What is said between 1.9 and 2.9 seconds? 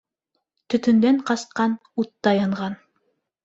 утта янған.